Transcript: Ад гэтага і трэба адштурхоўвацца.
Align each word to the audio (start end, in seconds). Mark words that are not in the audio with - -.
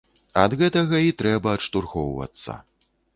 Ад 0.43 0.53
гэтага 0.61 1.01
і 1.07 1.11
трэба 1.19 1.53
адштурхоўвацца. 1.57 2.57